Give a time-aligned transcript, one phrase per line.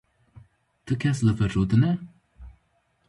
[0.85, 1.91] Ti kes li vir rûdine?